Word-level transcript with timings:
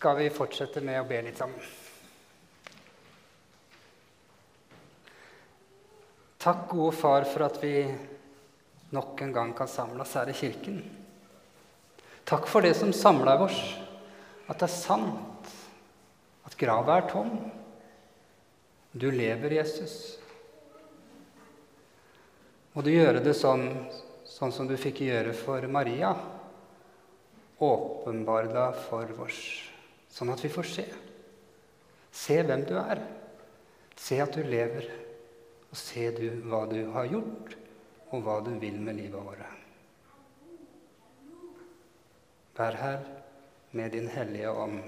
skal 0.00 0.16
vi 0.16 0.30
fortsette 0.32 0.80
med 0.80 0.96
å 0.96 1.04
be 1.04 1.18
litt 1.26 1.36
sammen. 1.36 1.60
Takk, 6.40 6.62
gode 6.70 6.94
Far, 6.96 7.26
for 7.28 7.44
at 7.44 7.58
vi 7.60 7.82
nok 8.96 9.20
en 9.20 9.34
gang 9.34 9.50
kan 9.52 9.68
samles 9.68 10.14
her 10.16 10.30
i 10.32 10.36
kirken. 10.38 10.78
Takk 12.24 12.48
for 12.48 12.64
det 12.64 12.72
som 12.78 12.94
samler 12.96 13.44
oss, 13.44 13.58
at 14.48 14.56
det 14.62 14.70
er 14.70 14.72
sant, 14.72 15.52
at 16.48 16.56
grava 16.56 16.96
er 16.96 17.04
tom. 17.10 17.34
Du 18.96 19.10
lever, 19.12 19.58
Jesus. 19.60 19.98
Må 22.72 22.80
du 22.86 22.88
gjøre 22.94 23.20
det 23.20 23.36
sånn, 23.36 23.66
sånn 24.24 24.56
som 24.56 24.70
du 24.70 24.78
fikk 24.80 25.04
gjøre 25.10 25.36
for 25.36 25.68
Maria. 25.68 26.14
Åpenbar 27.60 28.48
deg 28.48 28.80
for 28.88 29.20
oss, 29.26 29.42
sånn 30.10 30.32
at 30.34 30.42
vi 30.44 30.50
får 30.52 30.68
se. 30.68 30.86
Se 32.10 32.40
hvem 32.42 32.66
du 32.68 32.74
er. 32.80 33.02
Se 34.00 34.18
at 34.22 34.34
du 34.34 34.42
lever. 34.46 34.88
Og 35.70 35.78
se 35.78 36.08
du 36.16 36.26
hva 36.50 36.64
du 36.66 36.80
har 36.96 37.06
gjort, 37.06 37.54
og 38.10 38.24
hva 38.26 38.40
du 38.42 38.50
vil 38.58 38.80
med 38.82 38.98
livet 38.98 39.22
vårt. 39.22 39.56
Vær 42.58 42.76
her 42.76 43.04
med 43.72 43.94
Din 43.94 44.08
Hellige 44.10 44.50
Ånd, 44.52 44.80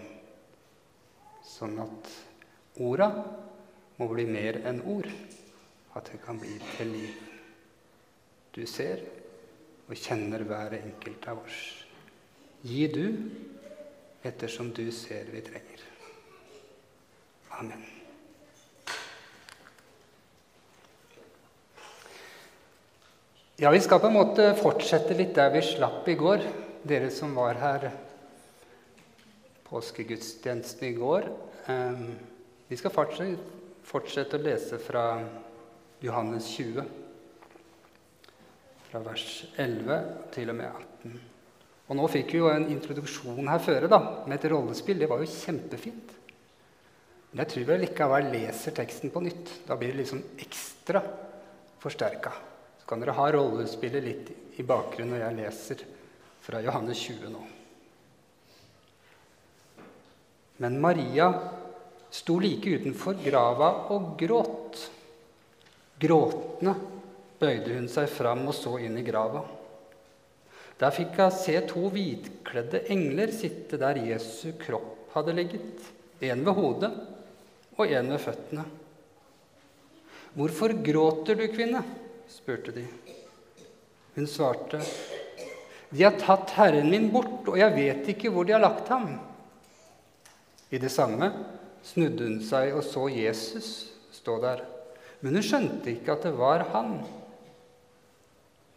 sånn 1.47 1.79
at 1.81 2.11
orda 2.83 3.07
må 3.97 4.09
bli 4.11 4.27
mer 4.29 4.59
enn 4.69 4.83
ord, 4.93 5.09
at 5.97 6.11
det 6.11 6.19
kan 6.25 6.41
bli 6.43 6.59
til 6.75 6.91
liv. 6.93 7.15
Du 8.53 8.67
ser 8.69 9.07
og 9.87 9.95
kjenner 9.97 10.45
hver 10.45 10.77
enkelt 10.83 11.31
av 11.31 11.41
oss. 11.47 11.63
Gi 12.67 12.85
du 12.93 13.07
ettersom 14.23 14.71
du 14.73 14.87
ser 14.93 15.25
vi 15.33 15.41
trenger. 15.41 15.83
Amen. 17.59 17.83
Ja, 23.57 23.71
Vi 23.71 23.81
skal 23.81 24.01
på 24.01 24.09
en 24.11 24.17
måte 24.17 24.55
fortsette 24.59 25.15
litt 25.15 25.37
der 25.37 25.53
vi 25.55 25.61
slapp 25.63 26.09
i 26.09 26.17
går, 26.19 26.43
dere 26.83 27.11
som 27.15 27.35
var 27.37 27.61
her 27.61 27.91
påskegudstjenesten 29.69 30.89
i 30.89 30.97
går. 30.97 31.29
Ehm, 31.71 32.17
vi 32.69 32.77
skal 32.77 32.91
fortsette 32.91 34.39
å 34.39 34.43
lese 34.43 34.81
fra 34.83 35.05
Johannes 36.03 36.49
20, 36.57 36.89
fra 38.91 39.05
vers 39.07 39.29
11 39.57 40.01
til 40.35 40.51
og 40.51 40.59
med 40.59 40.67
18. 40.67 41.32
Og 41.91 41.99
nå 41.99 42.07
fikk 42.11 42.35
vi 42.35 42.41
jo 42.41 42.51
en 42.53 42.69
introduksjon 42.71 43.49
her 43.51 43.63
føre 43.63 43.91
da, 43.91 43.99
med 44.27 44.39
et 44.39 44.51
rollespill. 44.53 45.01
Det 45.03 45.09
var 45.11 45.23
jo 45.23 45.31
kjempefint. 45.31 46.13
Men 47.33 47.43
jeg 47.43 47.53
tror 47.53 47.69
vel 47.71 47.83
likevel 47.87 48.29
leser 48.35 48.77
teksten 48.77 49.13
på 49.13 49.23
nytt. 49.25 49.55
Da 49.67 49.77
blir 49.81 49.95
det 49.95 50.03
liksom 50.03 50.23
ekstra 50.45 51.03
forsterka. 51.83 52.33
Så 52.81 52.89
kan 52.89 53.03
dere 53.03 53.17
ha 53.17 53.27
rollespillet 53.33 54.05
litt 54.05 54.31
i 54.61 54.67
bakgrunnen 54.69 55.17
når 55.17 55.25
jeg 55.25 55.39
leser 55.41 55.85
fra 56.43 56.61
Johannes 56.63 57.03
20 57.09 57.33
nå. 57.33 57.43
Men 60.63 60.79
Maria 60.81 61.29
sto 62.13 62.37
like 62.39 62.77
utenfor 62.77 63.17
grava 63.25 63.71
og 63.95 64.13
gråt. 64.21 64.83
Gråtende 66.03 66.75
bøyde 67.41 67.79
hun 67.79 67.89
seg 67.91 68.11
fram 68.13 68.45
og 68.47 68.55
så 68.55 68.77
inn 68.85 68.99
i 69.01 69.07
grava. 69.07 69.43
Der 70.83 70.91
fikk 70.91 71.15
hun 71.21 71.31
se 71.31 71.55
to 71.71 71.87
hvitkledde 71.95 72.81
engler 72.91 73.31
sitte 73.31 73.79
der 73.79 74.01
Jesu 74.03 74.51
kropp 74.59 75.13
hadde 75.15 75.35
ligget, 75.37 75.85
en 76.25 76.43
ved 76.43 76.57
hodet 76.57 76.91
og 77.77 77.87
en 77.87 78.11
ved 78.11 78.19
føttene. 78.19 78.65
'Hvorfor 80.33 80.73
gråter 80.83 81.37
du, 81.37 81.47
kvinne?' 81.53 81.85
spurte 82.27 82.73
de. 82.73 82.87
Hun 84.17 84.27
svarte, 84.27 84.81
'De 85.93 86.03
har 86.03 86.17
tatt 86.19 86.51
Herren 86.57 86.91
min 86.91 87.11
bort, 87.13 87.47
og 87.47 87.59
jeg 87.59 87.77
vet 87.77 88.09
ikke 88.09 88.33
hvor 88.33 88.49
de 88.49 88.57
har 88.57 88.65
lagt 88.65 88.89
ham.' 88.89 89.21
I 90.73 90.79
det 90.79 90.91
samme 90.91 91.31
snudde 91.85 92.25
hun 92.25 92.41
seg 92.43 92.73
og 92.73 92.83
så 92.83 93.07
Jesus 93.13 93.93
stå 94.11 94.41
der, 94.41 94.65
men 95.21 95.37
hun 95.37 95.45
skjønte 95.45 95.93
ikke 95.93 96.17
at 96.17 96.25
det 96.27 96.33
var 96.39 96.65
han. 96.73 97.03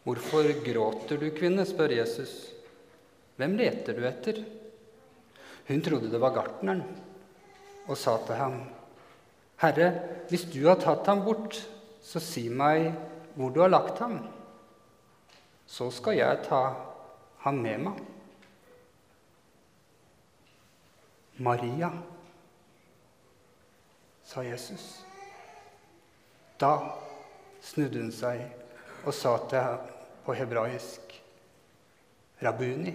'Hvorfor 0.05 0.45
gråter 0.61 1.17
du, 1.17 1.31
kvinne?' 1.33 1.65
spør 1.65 1.89
Jesus. 1.97 2.53
'Hvem 3.37 3.57
leter 3.57 3.97
du 3.97 4.05
etter?' 4.05 4.43
Hun 5.67 5.81
trodde 5.81 6.11
det 6.11 6.21
var 6.21 6.33
gartneren, 6.35 6.83
og 7.87 7.97
sa 7.97 8.17
til 8.25 8.35
ham, 8.35 8.59
'Herre, 9.57 9.87
hvis 10.29 10.45
du 10.53 10.67
har 10.67 10.77
tatt 10.77 11.07
ham 11.09 11.23
bort, 11.25 11.57
så 12.01 12.19
si 12.21 12.49
meg 12.49 12.93
hvor 13.33 13.49
du 13.49 13.61
har 13.61 13.73
lagt 13.73 13.99
ham.' 13.99 14.27
'Så 15.65 15.89
skal 15.91 16.17
jeg 16.17 16.45
ta 16.45 16.61
ham 17.37 17.55
med 17.65 17.77
meg.' 17.77 18.03
Maria, 21.37 21.89
sa 24.23 24.41
Jesus. 24.41 25.03
Da 26.61 26.77
snudde 27.61 27.99
hun 27.99 28.11
seg 28.11 28.45
og 29.03 29.13
sa 29.13 29.35
til 29.49 29.59
ham 29.59 29.94
på 30.25 30.33
hebraisk. 30.33 31.13
Rabuni, 32.39 32.93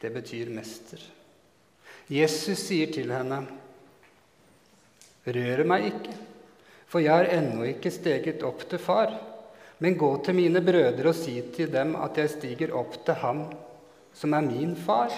det 0.00 0.10
betyr 0.10 0.50
mester. 0.50 1.00
Jesus 2.10 2.66
sier 2.66 2.90
til 2.92 3.12
henne, 3.12 3.44
'Rør 5.24 5.62
meg 5.64 5.86
ikke, 5.88 6.14
for 6.86 7.00
jeg 7.00 7.14
har 7.16 7.30
ennå 7.32 7.64
ikke 7.64 7.92
steget 7.92 8.42
opp 8.44 8.66
til 8.68 8.78
far.' 8.78 9.14
'Men 9.78 9.96
gå 9.98 10.10
til 10.24 10.34
mine 10.34 10.60
brødre 10.60 11.08
og 11.08 11.14
si 11.14 11.40
til 11.54 11.72
dem 11.72 11.96
at 11.96 12.16
jeg 12.16 12.30
stiger 12.30 12.74
opp 12.76 13.04
til 13.04 13.14
ham 13.14 13.40
som 14.14 14.34
er 14.34 14.40
min 14.40 14.76
far 14.76 15.10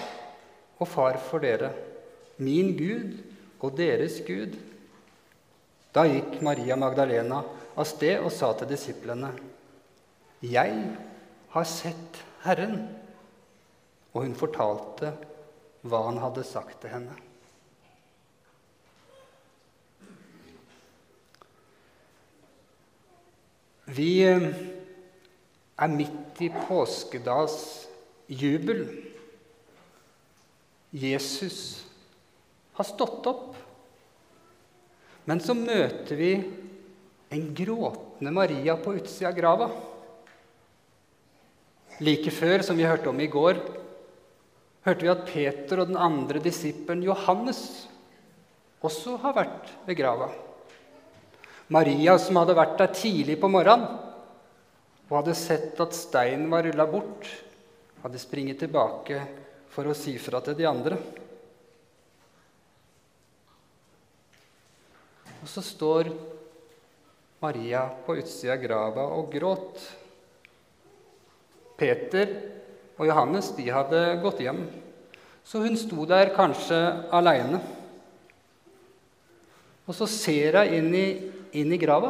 og 0.79 0.87
far 0.87 1.17
for 1.17 1.39
dere, 1.39 1.73
min 2.37 2.77
Gud 2.77 3.17
og 3.59 3.77
deres 3.77 4.21
Gud.' 4.27 4.57
Da 5.93 6.05
gikk 6.05 6.41
Maria 6.41 6.75
Magdalena 6.75 7.43
av 7.75 7.85
sted 7.85 8.19
og 8.19 8.31
sa 8.31 8.53
til 8.53 8.69
disiplene, 8.69 9.31
'Jeg 10.41 10.97
har 11.49 11.63
sett 11.63 12.23
Herren.' 12.43 12.95
Og 14.13 14.23
hun 14.23 14.35
fortalte 14.35 15.13
hva 15.85 16.03
han 16.07 16.17
hadde 16.17 16.43
sagt 16.43 16.81
til 16.81 16.89
henne. 16.89 17.15
Vi 23.87 24.09
eh, 24.27 24.47
er 25.77 25.93
midt 25.93 26.41
i 26.43 26.49
påskedags 26.49 27.87
jubel. 28.27 28.83
Jesus 30.91 31.85
har 32.75 32.87
stått 32.87 33.29
opp. 33.31 33.53
Men 35.27 35.39
så 35.43 35.55
møter 35.55 36.19
vi 36.19 36.31
en 37.35 37.47
gråtende 37.55 38.33
Maria 38.33 38.77
på 38.79 38.97
utsida 38.97 39.31
av 39.31 39.37
grava. 39.39 39.69
Like 42.03 42.29
før, 42.29 42.61
som 42.61 42.77
vi 42.77 42.85
hørte 42.85 43.09
om 43.09 43.19
i 43.19 43.29
går, 43.31 43.57
hørte 44.85 45.05
vi 45.05 45.11
at 45.11 45.25
Peter 45.27 45.81
og 45.81 45.89
den 45.89 45.97
andre 45.99 46.41
disippelen 46.43 47.01
Johannes 47.07 47.87
også 48.85 49.15
har 49.23 49.33
vært 49.35 49.71
ved 49.87 49.97
grava. 49.97 50.29
Maria, 51.73 52.15
som 52.21 52.37
hadde 52.39 52.55
vært 52.55 52.77
der 52.79 52.93
tidlig 52.95 53.39
på 53.41 53.49
morgenen 53.51 54.05
og 55.07 55.21
hadde 55.21 55.35
sett 55.39 55.79
at 55.79 55.95
steinen 55.95 56.49
var 56.51 56.65
rulla 56.67 56.85
bort, 56.87 57.27
hadde 58.03 58.19
springet 58.21 58.61
tilbake 58.61 59.21
for 59.71 59.87
å 59.87 59.95
si 59.95 60.17
fra 60.19 60.41
til 60.43 60.55
de 60.59 60.67
andre. 60.67 60.97
Og 65.41 65.47
så 65.51 65.63
står 65.63 66.11
Maria 67.43 67.85
på 68.05 68.17
utsida 68.19 68.55
av 68.55 68.63
grava 68.63 69.05
og 69.15 69.31
gråt. 69.31 69.83
Peter 71.77 72.31
og 72.97 73.05
Johannes 73.09 73.51
de 73.57 73.67
hadde 73.69 74.03
gått 74.23 74.41
hjem, 74.41 74.63
så 75.47 75.61
hun 75.63 75.77
sto 75.79 76.05
der 76.09 76.33
kanskje 76.35 76.79
aleine. 77.13 77.61
Og 79.87 79.95
så 79.95 80.07
ser 80.11 80.57
hun 80.59 80.73
inn 80.75 80.89
i, 80.97 81.05
inn 81.61 81.71
i 81.71 81.79
grava. 81.79 82.09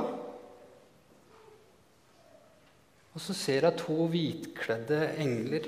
Og 3.14 3.22
så 3.22 3.36
ser 3.38 3.68
hun 3.68 3.78
to 3.78 4.08
hvitkledde 4.14 5.04
engler 5.22 5.68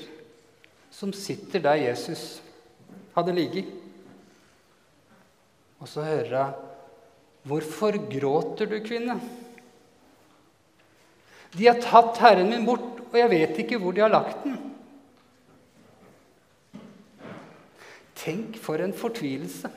som 0.94 1.13
sitter 1.13 1.62
der 1.63 1.84
Jesus 1.84 2.40
hadde 3.13 3.36
ligget. 3.38 3.69
Og 5.80 5.88
så 5.88 6.04
hører 6.04 6.44
hun 6.44 6.66
'Hvorfor 7.45 7.95
gråter 8.19 8.66
du, 8.66 8.80
kvinne?' 8.84 9.22
'De 11.51 11.68
har 11.68 11.81
tatt 11.81 12.19
Herren 12.22 12.50
min 12.51 12.66
bort, 12.66 13.00
og 13.10 13.16
jeg 13.18 13.30
vet 13.31 13.62
ikke 13.63 13.80
hvor 13.81 13.96
de 13.96 14.04
har 14.04 14.12
lagt 14.13 14.44
den. 14.46 14.57
Tenk 18.19 18.60
for 18.62 18.81
en 18.84 18.94
fortvilelse. 18.94 19.72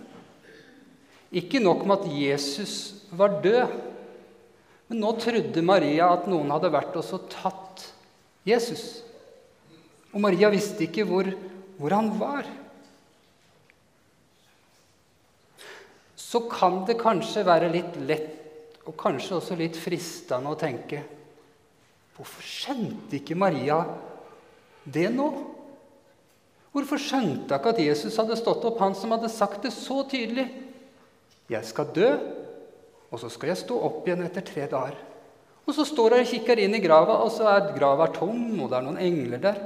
Ikke 1.33 1.63
nok 1.63 1.87
med 1.87 2.03
at 2.03 2.11
Jesus 2.13 2.75
var 3.15 3.39
død, 3.45 3.71
men 4.91 5.01
nå 5.01 5.13
trodde 5.17 5.65
Maria 5.65 6.11
at 6.13 6.27
noen 6.29 6.51
hadde 6.53 6.73
vært 6.75 6.99
og 7.01 7.31
tatt 7.33 7.87
Jesus. 8.45 9.01
Og 10.13 10.21
Maria 10.21 10.51
visste 10.53 10.85
ikke 10.85 11.07
hvor, 11.09 11.31
hvor 11.79 11.95
han 11.97 12.11
var. 12.21 12.51
Så 16.19 16.43
kan 16.53 16.83
det 16.89 17.01
kanskje 17.01 17.47
være 17.49 17.73
litt 17.73 17.97
lett 18.05 18.83
og 18.89 18.97
kanskje 18.99 19.39
også 19.39 19.57
litt 19.57 19.79
fristende 19.79 20.53
å 20.53 20.59
tenke 20.59 21.01
Hvorfor 22.17 22.45
skjønte 22.45 23.17
ikke 23.19 23.39
Maria 23.39 23.79
det 24.85 25.09
nå? 25.15 25.29
Hvorfor 26.73 27.01
skjønte 27.01 27.53
hun 27.53 27.61
ikke 27.61 27.73
at 27.75 27.81
Jesus 27.85 28.17
hadde 28.21 28.37
stått 28.41 28.65
opp, 28.69 28.81
han 28.81 28.97
som 28.97 29.13
hadde 29.13 29.33
sagt 29.33 29.65
det 29.67 29.73
så 29.77 30.03
tydelig? 30.09 30.47
Jeg 31.53 31.69
skal 31.69 31.91
dø, 31.93 32.11
og 33.13 33.21
så 33.21 33.29
skal 33.33 33.53
jeg 33.53 33.61
stå 33.61 33.77
opp 33.89 34.07
igjen 34.07 34.25
etter 34.25 34.45
tre 34.47 34.69
dager. 34.71 34.97
Og 35.69 35.77
så 35.77 35.85
står 35.87 36.17
hun 36.17 36.25
og 36.25 36.31
kikker 36.31 36.63
inn 36.63 36.75
i 36.75 36.83
grava, 36.83 37.19
og 37.23 37.31
så 37.35 37.47
er 37.51 37.75
grava 37.77 38.09
tom, 38.15 38.41
og 38.59 38.71
det 38.71 38.79
er 38.79 38.87
noen 38.87 39.03
engler 39.05 39.43
der. 39.43 39.61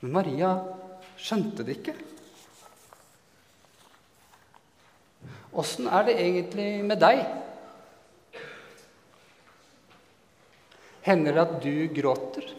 Men 0.00 0.14
Maria 0.14 0.52
skjønte 1.18 1.66
det 1.66 1.80
ikke. 1.80 1.96
Åssen 5.58 5.88
er 5.90 6.06
det 6.06 6.14
egentlig 6.22 6.70
med 6.86 7.02
deg? 7.02 7.24
Hender 11.08 11.32
det 11.38 11.44
at 11.46 11.60
du 11.64 11.74
gråter? 11.96 12.50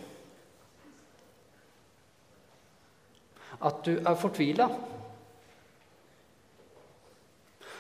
At 3.60 3.84
du 3.86 4.00
er 4.00 4.18
fortvila? 4.18 4.70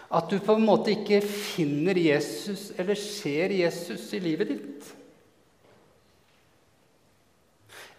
At 0.09 0.29
du 0.29 0.39
på 0.41 0.55
en 0.57 0.65
måte 0.65 0.93
ikke 0.93 1.21
finner 1.25 1.97
Jesus 1.97 2.69
eller 2.77 2.97
ser 2.97 3.53
Jesus 3.53 4.07
i 4.17 4.21
livet 4.21 4.49
ditt? 4.49 4.87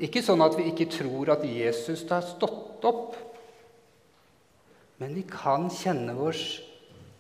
Ikke 0.01 0.23
sånn 0.25 0.41
at 0.43 0.57
vi 0.57 0.71
ikke 0.71 0.89
tror 0.91 1.35
at 1.35 1.45
Jesus 1.45 2.07
har 2.09 2.25
stått 2.25 2.87
opp, 2.89 3.19
men 5.01 5.13
vi 5.17 5.27
kan 5.29 5.69
kjenne 5.73 6.15
oss 6.25 6.45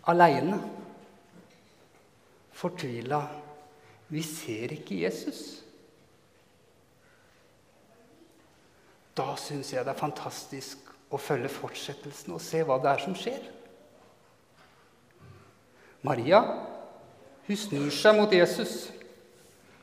aleine, 0.08 0.56
fortvila. 2.56 3.20
Vi 4.10 4.22
ser 4.26 4.74
ikke 4.74 4.98
Jesus. 5.04 5.60
Da 9.14 9.34
syns 9.38 9.72
jeg 9.74 9.84
det 9.86 9.92
er 9.92 10.00
fantastisk 10.00 10.90
å 11.10 11.18
følge 11.20 11.50
fortsettelsen 11.52 12.34
og 12.34 12.42
se 12.42 12.62
hva 12.66 12.78
det 12.82 12.90
er 12.92 13.04
som 13.04 13.16
skjer. 13.18 13.42
Maria 16.06 16.40
hun 17.46 17.58
snur 17.58 17.90
seg 17.92 18.14
mot 18.14 18.32
Jesus, 18.32 18.88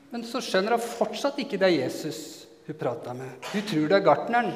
men 0.08 0.24
så 0.24 0.40
skjønner 0.40 0.76
hun 0.76 0.84
fortsatt 0.96 1.36
ikke 1.42 1.58
det 1.60 1.68
er 1.68 1.80
Jesus 1.82 2.20
hun 2.64 2.78
prata 2.80 3.12
med. 3.16 3.48
Hun 3.52 3.66
tror 3.68 3.90
det 3.90 3.96
er 3.98 4.06
gartneren. 4.06 4.54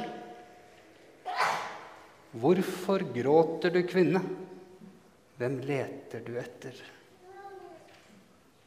Hvorfor 2.33 3.05
gråter 3.13 3.73
du, 3.75 3.83
kvinne? 3.85 4.23
Hvem 5.37 5.59
leter 5.69 6.25
du 6.25 6.33
etter? 6.41 6.77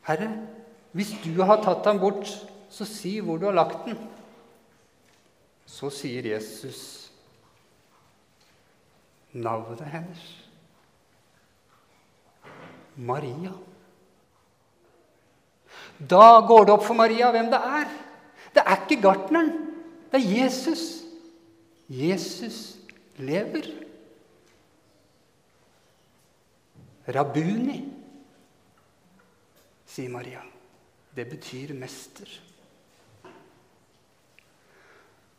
Herre, 0.06 0.30
hvis 0.96 1.12
du 1.26 1.42
har 1.44 1.60
tatt 1.64 1.88
ham 1.90 2.00
bort, 2.00 2.30
så 2.72 2.88
si 2.88 3.18
hvor 3.20 3.40
du 3.40 3.50
har 3.50 3.56
lagt 3.58 3.84
den. 3.88 3.98
Så 5.68 5.90
sier 5.92 6.24
Jesus 6.30 6.80
navnet 9.36 9.84
hennes. 9.92 10.24
Maria. 12.96 13.52
Da 16.00 16.40
går 16.48 16.64
det 16.64 16.76
opp 16.78 16.88
for 16.88 16.96
Maria 16.96 17.28
hvem 17.36 17.52
det 17.52 17.60
er. 17.60 17.92
Det 18.56 18.64
er 18.64 18.80
ikke 18.86 19.02
gartneren, 19.04 19.52
det 20.14 20.22
er 20.22 20.32
Jesus. 20.40 20.86
Jesus 21.92 22.62
lever. 23.20 23.68
Rabuni, 27.12 27.82
sier 29.86 30.10
Maria. 30.10 30.55
Det 31.16 31.26
betyr 31.32 31.74
mester. 31.78 32.30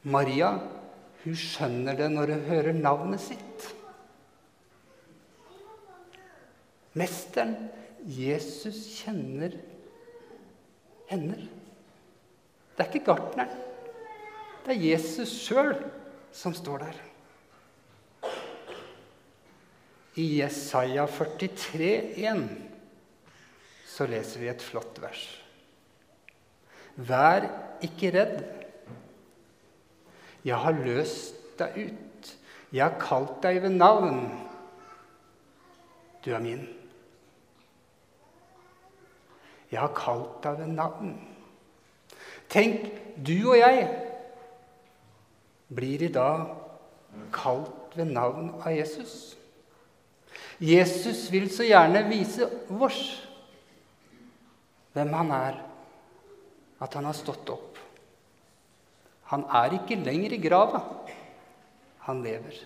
Maria 0.06 0.54
hun 1.24 1.34
skjønner 1.36 1.96
det 1.98 2.06
når 2.12 2.30
hun 2.32 2.44
hører 2.46 2.76
navnet 2.76 3.20
sitt. 3.20 3.64
Mesteren, 6.96 7.56
Jesus, 8.06 8.78
kjenner 9.02 9.56
henne. 11.10 11.48
Det 12.76 12.84
er 12.84 12.92
ikke 12.92 13.08
gartneren. 13.10 13.64
Det 14.64 14.76
er 14.76 14.86
Jesus 14.92 15.34
sjøl 15.44 15.74
som 16.34 16.54
står 16.56 16.86
der. 16.86 17.02
I 20.16 20.28
Jesaja 20.38 21.04
43, 21.10 21.90
43,1 22.16 22.46
så 23.86 24.06
leser 24.08 24.40
vi 24.42 24.48
et 24.50 24.64
flott 24.64 24.98
vers. 25.00 25.26
Vær 26.96 27.48
ikke 27.84 28.12
redd. 28.14 28.40
Jeg 30.46 30.56
har 30.62 30.78
løst 30.78 31.58
deg 31.58 31.78
ut. 31.88 32.32
Jeg 32.72 32.84
har 32.84 32.98
kalt 33.00 33.38
deg 33.44 33.60
ved 33.62 33.76
navn. 33.76 34.26
Du 36.24 36.32
er 36.34 36.42
min. 36.42 36.66
Jeg 39.70 39.80
har 39.80 39.92
kalt 39.96 40.42
deg 40.44 40.60
ved 40.62 40.72
navn. 40.76 41.16
Tenk, 42.48 42.86
du 43.26 43.50
og 43.50 43.58
jeg 43.58 43.86
blir 45.74 46.02
i 46.06 46.12
dag 46.12 46.46
kalt 47.34 47.96
ved 47.96 48.12
navn 48.14 48.52
av 48.60 48.70
Jesus. 48.72 49.36
Jesus 50.60 51.26
vil 51.32 51.48
så 51.52 51.66
gjerne 51.66 52.04
vise 52.08 52.46
oss 52.70 53.00
hvem 54.96 55.12
han 55.12 55.32
er, 55.36 55.58
at 56.82 56.94
han 56.94 57.08
har 57.08 57.16
stått 57.16 57.48
opp. 57.52 57.78
Han 59.32 59.46
er 59.58 59.78
ikke 59.78 59.98
lenger 59.98 60.36
i 60.36 60.40
grava. 60.42 60.82
Han 62.06 62.22
lever. 62.22 62.58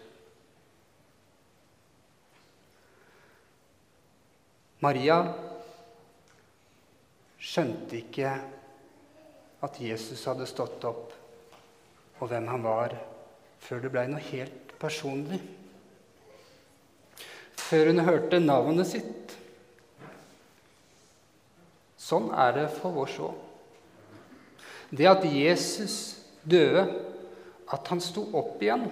Maria 4.81 5.20
skjønte 7.41 7.99
ikke 8.01 8.32
at 9.61 9.81
Jesus 9.81 10.23
hadde 10.29 10.49
stått 10.49 10.84
opp, 10.89 11.13
og 12.20 12.29
hvem 12.29 12.46
han 12.49 12.65
var, 12.65 12.94
før 13.61 13.82
det 13.84 13.93
blei 13.93 14.06
noe 14.08 14.25
helt 14.31 14.73
personlig. 14.81 15.41
Før 17.61 17.93
hun 17.93 18.05
hørte 18.05 18.41
navnet 18.41 18.89
sitt. 18.89 19.37
Sånn 22.01 22.32
er 22.32 22.56
det 22.56 22.67
for 22.81 23.05
oss 23.05 23.20
òg. 23.23 23.50
Det 24.91 25.06
at 25.06 25.25
Jesus 25.25 25.97
døde, 26.43 26.85
at 27.70 27.89
han 27.93 28.03
sto 28.03 28.25
opp 28.35 28.63
igjen, 28.63 28.89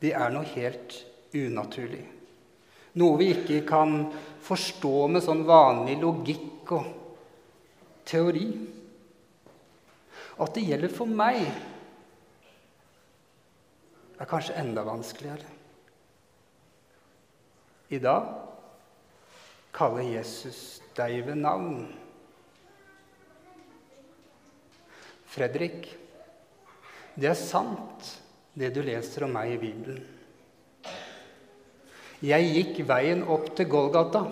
det 0.00 0.14
er 0.16 0.30
noe 0.32 0.46
helt 0.54 0.94
unaturlig. 1.34 2.04
Noe 3.00 3.18
vi 3.20 3.30
ikke 3.34 3.60
kan 3.68 4.04
forstå 4.42 4.94
med 5.10 5.24
sånn 5.24 5.42
vanlig 5.46 5.98
logikk 6.00 6.72
og 6.74 6.86
teori. 8.08 8.46
At 10.40 10.54
det 10.56 10.64
gjelder 10.66 10.94
for 10.94 11.10
meg, 11.10 11.42
er 14.20 14.28
kanskje 14.28 14.58
enda 14.60 14.84
vanskeligere. 14.84 15.48
I 17.90 17.98
dag 17.98 18.26
kaller 19.74 20.04
Jesus 20.06 20.80
deg 20.96 21.22
ved 21.26 21.40
navn. 21.40 21.88
Fredrik, 25.30 25.84
det 27.14 27.28
er 27.30 27.38
sant, 27.38 28.08
det 28.58 28.72
du 28.74 28.80
leser 28.82 29.28
om 29.28 29.36
meg 29.36 29.52
i 29.54 29.60
Bibelen. 29.62 30.00
Jeg 32.20 32.48
gikk 32.50 32.80
veien 32.88 33.22
opp 33.30 33.46
til 33.56 33.68
Golgata 33.70 34.24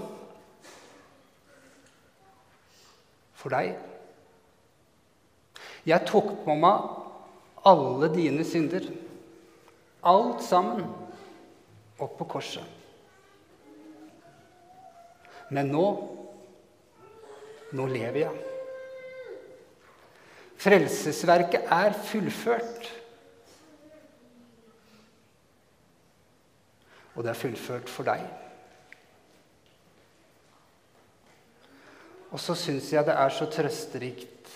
for 3.39 3.55
deg. 3.55 3.79
Jeg 5.89 6.05
tok 6.11 6.35
på 6.45 6.59
meg 6.59 6.91
alle 7.69 8.11
dine 8.13 8.45
synder, 8.45 8.91
alt 10.03 10.43
sammen, 10.45 10.85
opp 12.03 12.19
på 12.19 12.29
korset. 12.35 12.77
Men 15.55 15.71
nå 15.73 15.87
nå 17.79 17.85
lever 17.89 18.25
jeg. 18.27 18.58
Frelsesverket 20.59 21.69
er 21.71 21.95
fullført. 22.09 22.89
og 27.19 27.25
det 27.27 27.33
er 27.33 27.39
fullført 27.41 27.89
for 27.91 28.07
deg. 28.07 28.21
Og 32.31 32.39
så 32.39 32.55
syns 32.55 32.93
jeg 32.93 33.03
det 33.09 33.17
er 33.19 33.33
så 33.35 33.49
trøsterikt 33.51 34.53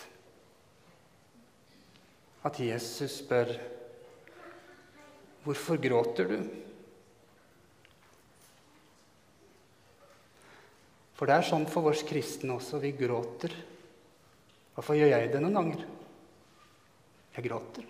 at 2.46 2.60
Jesus 2.62 3.18
spør 3.24 3.56
Hvorfor 5.42 5.74
gråter 5.82 6.28
du? 6.30 6.36
For 11.18 11.26
det 11.26 11.34
er 11.34 11.48
sånn 11.48 11.66
for 11.66 11.90
oss 11.90 12.04
kristne 12.06 12.54
også. 12.54 12.78
Vi 12.78 12.92
gråter. 12.94 13.56
Hvorfor 14.74 14.96
gjør 14.96 15.12
jeg 15.12 15.32
det 15.32 15.40
noen 15.42 15.58
ganger? 15.58 15.82
Jeg 17.36 17.44
gråter. 17.48 17.88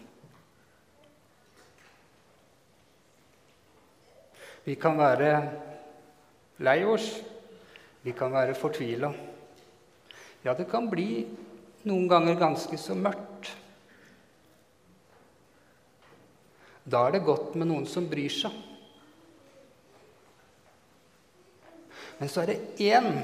Vi 4.63 4.75
kan 4.79 4.99
være 4.99 5.31
lei 6.63 6.81
oss. 6.87 7.09
Vi 8.03 8.15
kan 8.19 8.35
være 8.35 8.59
fortvila. 8.59 9.13
Ja, 10.43 10.55
det 10.59 10.67
kan 10.71 10.89
bli 10.91 11.23
noen 11.87 12.09
ganger 12.11 12.39
ganske 12.39 12.79
så 12.79 12.97
mørkt. 12.99 13.53
Da 16.83 17.05
er 17.07 17.15
det 17.15 17.27
godt 17.27 17.55
med 17.55 17.71
noen 17.71 17.87
som 17.87 18.09
bryr 18.11 18.31
seg. 18.35 18.55
Men 22.19 22.31
så 22.31 22.43
er 22.43 22.53
det 22.53 22.83
én 22.83 23.23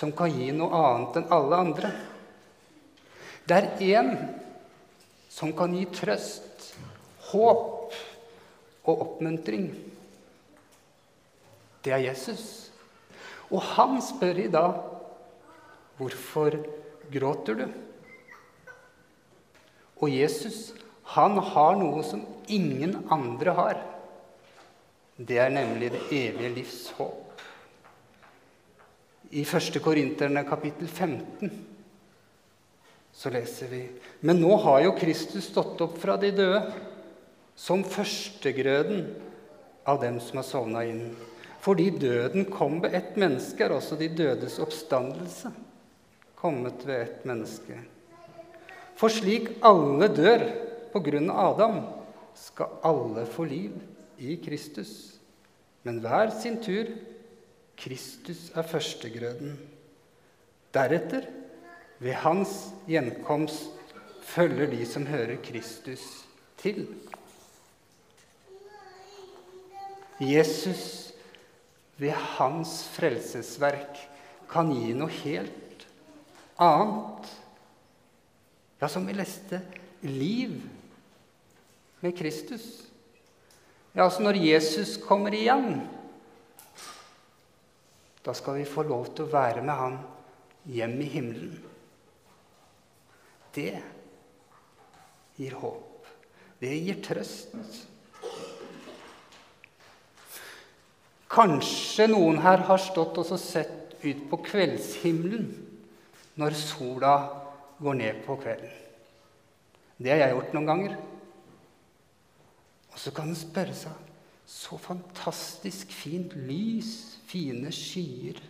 som 0.00 0.12
kan 0.16 0.32
gi 0.32 0.48
noe 0.56 0.72
annet 0.72 1.18
enn 1.20 1.32
alle 1.36 1.56
andre. 1.60 1.90
Det 3.44 3.56
er 3.58 3.82
én 3.84 4.14
som 5.28 5.52
kan 5.56 5.74
gi 5.76 5.84
trøst, 5.92 6.70
håp 7.28 7.92
og 8.88 9.04
oppmuntring. 9.04 9.68
Det 11.84 11.92
er 11.92 12.06
Jesus. 12.06 12.70
Og 13.52 13.60
han 13.74 14.00
spør 14.04 14.40
i 14.40 14.48
dag 14.52 14.80
hvorfor 16.00 16.56
gråter 17.12 17.60
du? 17.60 17.66
Og 20.00 20.08
Jesus, 20.08 20.70
han 21.12 21.36
har 21.52 21.76
noe 21.76 22.00
som 22.08 22.24
ingen 22.48 23.02
andre 23.12 23.56
har. 23.58 23.80
Det 25.20 25.36
er 25.44 25.52
nemlig 25.52 25.92
det 25.92 26.06
evige 26.08 26.54
livs 26.56 26.86
håp. 26.96 27.29
I 29.30 29.44
1. 29.44 29.78
Korinterne 29.82 30.42
kapittel 30.44 30.88
15 30.88 31.50
så 33.12 33.30
leser 33.30 33.68
vi 33.70 33.80
Men 34.26 34.40
nå 34.42 34.56
har 34.64 34.80
jo 34.84 34.96
Kristus 34.98 35.46
stått 35.50 35.80
opp 35.84 35.98
fra 36.02 36.16
de 36.18 36.32
døde, 36.34 36.62
som 37.54 37.84
førstegrøden 37.84 39.04
av 39.86 40.00
dem 40.02 40.18
som 40.22 40.40
har 40.40 40.46
sovna 40.46 40.82
inn. 40.88 41.12
Fordi 41.60 41.90
døden 42.00 42.46
kom 42.50 42.78
ved 42.82 42.94
ett 42.96 43.18
menneske, 43.20 43.66
er 43.66 43.74
også 43.76 43.98
de 44.00 44.08
dødes 44.08 44.58
oppstandelse 44.62 45.52
kommet 46.40 46.86
ved 46.88 47.02
ett 47.04 47.24
menneske. 47.28 47.76
For 48.96 49.12
slik 49.12 49.50
alle 49.66 50.08
dør 50.08 50.46
på 50.90 51.02
grunn 51.04 51.28
av 51.30 51.54
Adam, 51.54 51.80
skal 52.34 52.78
alle 52.86 53.26
få 53.28 53.44
liv 53.44 53.76
i 54.18 54.38
Kristus. 54.40 55.20
Men 55.84 56.00
hver 56.00 56.32
sin 56.32 56.58
tur. 56.64 56.88
Kristus 57.80 58.50
er 58.54 58.66
førstegrøden. 58.66 59.54
Deretter, 60.74 61.26
ved 62.00 62.12
hans 62.22 62.70
gjenkomst, 62.88 63.70
følger 64.22 64.70
de 64.70 64.84
som 64.86 65.06
hører 65.08 65.40
Kristus 65.44 66.04
til. 66.60 66.86
Jesus 70.20 71.12
ved 72.00 72.12
hans 72.36 72.82
frelsesverk 72.94 74.00
kan 74.50 74.72
gi 74.72 74.92
noe 74.96 75.12
helt 75.22 75.86
annet 76.60 77.30
ja, 78.80 78.88
som 78.88 79.04
vi 79.08 79.16
leste 79.16 79.60
liv 80.08 80.56
med 82.00 82.16
Kristus. 82.16 82.64
Ja, 83.92 84.06
altså 84.06 84.22
når 84.24 84.38
Jesus 84.40 84.96
kommer 85.04 85.34
igjen, 85.36 85.82
da 88.24 88.34
skal 88.36 88.58
vi 88.60 88.68
få 88.68 88.84
lov 88.84 89.12
til 89.14 89.26
å 89.26 89.32
være 89.32 89.62
med 89.64 89.76
han 89.76 89.98
hjem 90.68 90.96
i 91.00 91.08
himmelen. 91.08 91.54
Det 93.54 93.72
gir 95.40 95.56
håp. 95.62 96.10
Det 96.60 96.74
gir 96.76 97.00
trøst. 97.02 97.54
Kanskje 101.30 102.08
noen 102.10 102.40
her 102.44 102.66
har 102.68 102.82
stått 102.82 103.18
og 103.22 103.30
sett 103.40 103.96
ut 104.02 104.22
på 104.30 104.40
kveldshimmelen 104.44 105.48
når 106.40 106.56
sola 106.58 107.14
går 107.80 107.98
ned 108.00 108.20
på 108.26 108.36
kvelden. 108.40 108.76
Det 110.00 110.12
har 110.12 110.22
jeg 110.24 110.36
gjort 110.36 110.54
noen 110.56 110.68
ganger. 110.68 110.94
Og 112.90 113.00
så 113.00 113.12
kan 113.14 113.30
en 113.30 113.38
spørre 113.38 113.76
seg 113.76 114.09
Så 114.50 114.78
fantastisk 114.82 115.92
fint 115.94 116.34
lys, 116.34 117.20
fine 117.30 117.70
skyer. 117.74 118.40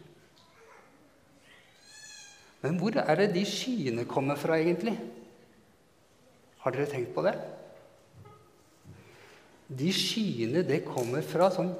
Men 2.61 2.79
hvor 2.81 2.97
er 3.01 3.21
det 3.21 3.33
de 3.35 3.43
skyene 3.49 4.07
kommer 4.09 4.41
fra, 4.41 4.57
egentlig? 4.57 4.97
Har 6.61 6.73
dere 6.73 6.89
tenkt 6.89 7.13
på 7.17 7.25
det? 7.25 7.35
De 9.71 9.93
skyene, 9.95 10.65
det 10.67 10.83
kommer 10.89 11.25
fra 11.25 11.49
sånn 11.53 11.73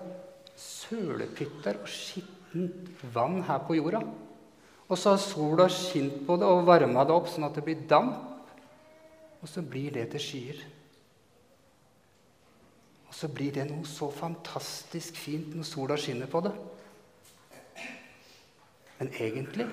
sølepytter 0.61 1.81
og 1.81 1.89
skittent 1.91 3.05
vann 3.15 3.41
her 3.49 3.65
på 3.67 3.77
jorda. 3.79 4.03
Og 4.91 4.99
så 4.99 5.15
har 5.15 5.23
sola 5.23 5.69
skint 5.73 6.23
på 6.27 6.37
det 6.41 6.49
og 6.49 6.67
varma 6.69 7.07
det 7.07 7.17
opp 7.17 7.29
sånn 7.31 7.49
at 7.49 7.57
det 7.57 7.65
blir 7.67 7.89
damp. 7.89 8.29
Og 9.41 9.49
så 9.49 9.65
blir 9.65 9.95
det 9.97 10.11
til 10.13 10.25
skyer. 10.25 10.63
Og 13.11 13.17
så 13.19 13.29
blir 13.35 13.51
det 13.57 13.67
noe 13.67 13.83
så 13.91 14.07
fantastisk 14.15 15.17
fint 15.19 15.57
når 15.57 15.67
sola 15.67 15.97
skinner 15.99 16.31
på 16.31 16.45
det. 16.47 16.53
Men 19.01 19.11
egentlig 19.19 19.67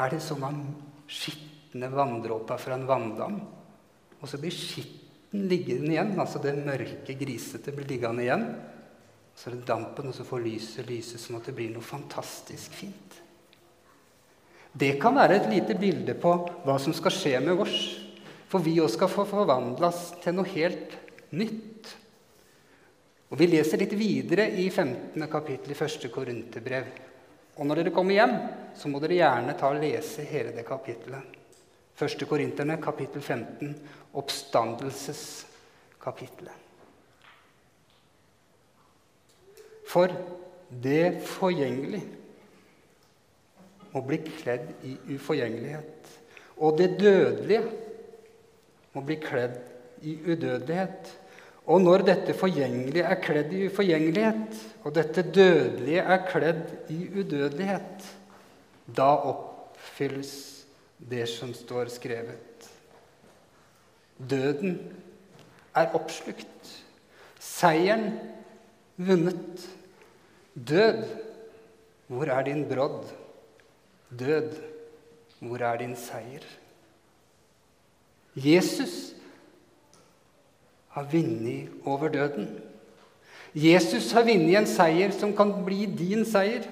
er 0.00 0.12
det 0.14 0.22
som 0.24 0.40
om 0.46 0.62
skitne 1.10 1.90
vanndråper 1.92 2.60
fra 2.62 2.78
en 2.78 2.88
vanndam. 2.88 3.36
Og 4.20 4.28
så 4.30 4.40
blir 4.40 4.54
skitten 4.54 5.44
liggende 5.50 5.92
igjen, 5.92 6.16
altså 6.18 6.40
det 6.42 6.56
mørke, 6.56 7.16
grisete 7.20 7.74
blir 7.74 7.88
liggende 7.90 8.24
igjen. 8.24 8.46
Så 9.36 9.50
er 9.50 9.58
det 9.58 9.68
dampen, 9.68 10.08
og 10.10 10.16
så 10.16 10.24
får 10.26 10.44
lyset 10.44 10.88
lyse 10.88 11.20
sånn 11.20 11.38
at 11.38 11.50
det 11.50 11.56
blir 11.56 11.70
noe 11.74 11.84
fantastisk 11.84 12.74
fint. 12.80 13.20
Det 14.72 14.94
kan 15.02 15.16
være 15.18 15.40
et 15.40 15.48
lite 15.50 15.76
bilde 15.78 16.14
på 16.20 16.32
hva 16.64 16.76
som 16.80 16.94
skal 16.94 17.14
skje 17.14 17.36
med 17.42 17.60
oss. 17.60 17.78
For 18.50 18.62
vi 18.62 18.78
òg 18.82 18.90
skal 18.90 19.10
få 19.10 19.24
forvandles 19.28 20.04
til 20.22 20.36
noe 20.36 20.50
helt 20.54 20.96
nytt. 21.34 21.96
Og 23.30 23.38
Vi 23.38 23.46
leser 23.46 23.78
litt 23.78 23.94
videre 23.94 24.50
i 24.58 24.66
15. 24.70 25.28
kapittel 25.30 25.70
i 25.70 25.74
1. 25.78 26.10
Korinterbrev. 26.10 26.84
Og 27.60 27.66
når 27.66 27.76
dere 27.78 27.90
kommer 27.94 28.14
hjem, 28.16 28.34
så 28.74 28.88
må 28.90 28.98
dere 29.02 29.18
gjerne 29.20 29.58
ta 29.58 29.66
og 29.70 29.80
lese 29.82 30.22
hele 30.26 30.50
det 30.56 30.64
kapittelet. 30.66 31.22
1. 32.00 32.26
Korinterne, 32.26 32.76
kapittel 32.82 33.22
15, 33.22 33.74
oppstandelseskapittelet. 34.18 36.56
For 39.90 40.06
det 40.70 41.18
forgjengelige 41.26 42.06
må 43.90 44.00
bli 44.06 44.18
kledd 44.26 44.68
i 44.86 44.96
uforgjengelighet. 45.14 46.10
Og 46.62 46.78
det 46.78 47.00
dødelige 47.00 47.62
må 48.94 49.00
bli 49.06 49.16
kledd 49.22 49.56
i 50.06 50.18
udødelighet. 50.26 51.19
Og 51.70 51.78
når 51.84 52.02
dette 52.08 52.34
forgjengelige 52.34 53.06
er 53.06 53.20
kledd 53.22 53.52
i 53.54 53.66
uforgjengelighet, 53.68 54.62
og 54.82 54.94
dette 54.96 55.22
dødelige 55.22 56.02
er 56.02 56.24
kledd 56.26 56.90
i 56.90 57.04
udødelighet, 57.20 58.06
da 58.96 59.10
oppfylles 59.30 60.32
det 61.10 61.28
som 61.30 61.52
står 61.54 61.92
skrevet. 61.94 62.66
Døden 64.18 64.80
er 65.76 65.94
oppslukt. 65.94 66.72
Seieren 67.40 68.18
vunnet. 68.98 69.68
Død, 70.54 71.04
hvor 72.10 72.26
er 72.34 72.42
din 72.50 72.66
brodd? 72.68 73.06
Død, 74.10 74.58
hvor 75.38 75.62
er 75.62 75.78
din 75.80 75.94
seier? 75.96 76.44
Jesus 78.34 79.14
har 80.94 81.06
vunnet 81.12 81.70
over 81.86 82.12
døden. 82.12 82.48
Jesus 83.54 84.12
har 84.14 84.26
vunnet 84.26 84.58
en 84.60 84.68
seier 84.68 85.14
som 85.14 85.34
kan 85.36 85.52
bli 85.66 85.84
din 85.86 86.24
seier. 86.28 86.66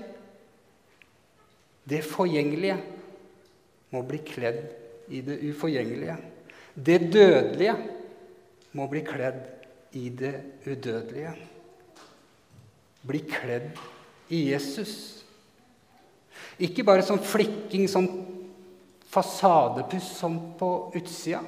Det 1.88 2.02
forgjengelige 2.04 2.76
må 3.94 4.02
bli 4.06 4.20
kledd 4.26 4.64
i 5.08 5.22
det 5.24 5.38
uforgjengelige. 5.48 6.16
Det 6.74 6.98
dødelige 7.12 7.76
må 8.76 8.86
bli 8.90 9.02
kledd 9.06 9.40
i 9.96 10.08
det 10.12 10.34
udødelige. 10.66 11.32
Bli 13.08 13.22
kledd 13.24 13.78
i 14.34 14.50
Jesus. 14.50 14.92
Ikke 16.58 16.84
bare 16.84 17.02
som 17.06 17.18
flikking, 17.22 17.86
som 17.88 18.06
fasadepuss 19.08 20.10
som 20.18 20.36
på 20.58 20.92
utsida. 20.98 21.40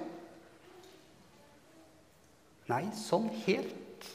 Nei, 2.70 2.86
sånn 2.94 3.28
helt. 3.46 4.06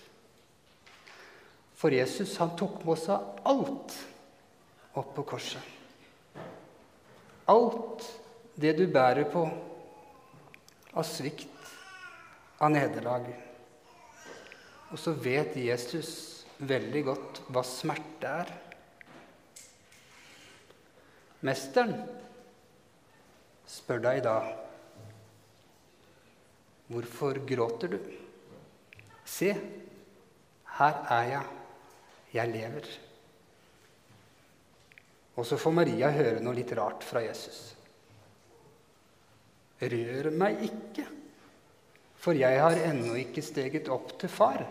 For 1.76 1.92
Jesus 1.92 2.38
han 2.40 2.54
tok 2.58 2.84
med 2.88 3.00
seg 3.02 3.42
alt 3.52 3.96
opp 4.96 5.12
på 5.18 5.26
korset. 5.28 5.74
Alt 7.52 8.06
det 8.56 8.72
du 8.80 8.86
bærer 8.88 9.28
på 9.30 9.44
av 10.96 11.04
svikt, 11.04 11.52
av 12.64 12.72
nederlag. 12.72 13.28
Og 14.94 15.00
så 15.02 15.12
vet 15.20 15.58
Jesus 15.60 16.12
veldig 16.64 17.02
godt 17.10 17.42
hva 17.52 17.66
smerte 17.68 18.32
er. 18.32 18.54
Mesteren 21.46 21.98
spør 23.70 24.06
deg 24.08 24.24
da 24.26 24.38
Hvorfor 26.86 27.40
gråter 27.50 27.96
du? 27.96 28.00
Se, 29.26 29.52
her 30.78 31.02
er 31.18 31.30
jeg. 31.32 31.52
Jeg 32.36 32.52
lever. 32.52 32.88
Og 35.36 35.48
så 35.48 35.58
får 35.60 35.74
Maria 35.76 36.12
høre 36.16 36.44
noe 36.44 36.56
litt 36.56 36.72
rart 36.78 37.04
fra 37.04 37.24
Jesus. 37.24 37.60
Rør 39.82 40.30
meg 40.32 40.62
ikke, 40.64 41.06
for 42.20 42.38
jeg 42.38 42.60
har 42.62 42.80
ennå 42.88 43.18
ikke 43.20 43.44
steget 43.44 43.90
opp 43.92 44.14
til 44.20 44.32
far. 44.32 44.64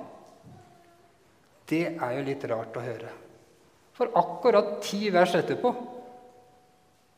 Det 1.69 1.85
er 1.93 2.15
jo 2.17 2.25
litt 2.25 2.47
rart 2.49 2.77
å 2.77 2.85
høre. 2.85 3.13
For 3.95 4.11
akkurat 4.19 4.79
ti 4.85 5.07
vers 5.15 5.37
etterpå 5.39 5.71